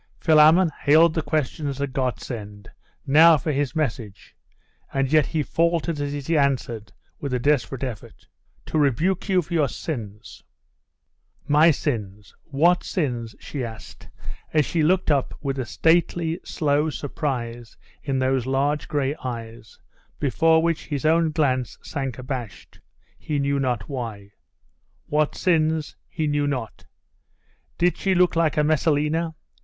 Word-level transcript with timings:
Philammon 0.19 0.71
hailed 0.79 1.13
the 1.13 1.21
question 1.21 1.67
as 1.67 1.79
a 1.79 1.85
godsend. 1.85 2.71
Now 3.05 3.37
for 3.37 3.51
his 3.51 3.75
message! 3.75 4.35
And 4.91 5.13
yet 5.13 5.27
he 5.27 5.43
faltered 5.43 5.99
as 5.99 6.25
he 6.27 6.35
answered, 6.35 6.91
with 7.19 7.35
a 7.35 7.39
desperate 7.39 7.83
effort, 7.83 8.25
'To 8.65 8.79
rebuke 8.79 9.29
you 9.29 9.43
for 9.43 9.53
your 9.53 9.67
sins.' 9.69 10.41
'My 11.47 11.69
sins! 11.69 12.35
What 12.45 12.83
sins?' 12.83 13.35
she 13.39 13.63
asked, 13.63 14.07
as 14.51 14.65
she 14.65 14.81
looked 14.81 15.11
up 15.11 15.35
with 15.39 15.59
a 15.59 15.67
stately, 15.67 16.39
slow 16.43 16.89
surprise 16.89 17.77
in 18.01 18.17
those 18.17 18.47
large 18.47 18.87
gray 18.87 19.15
eyes, 19.23 19.77
before 20.19 20.63
which 20.63 20.87
his 20.87 21.05
own 21.05 21.29
glance 21.29 21.77
sank 21.83 22.17
abashed, 22.17 22.79
he 23.19 23.37
knew 23.37 23.59
not 23.59 23.87
why. 23.87 24.31
What 25.05 25.35
sins? 25.35 25.95
He 26.09 26.25
knew 26.25 26.47
not. 26.47 26.85
Did 27.77 27.97
she 27.97 28.15
look 28.15 28.35
like 28.35 28.57
a 28.57 28.63
Messalina? 28.63 29.35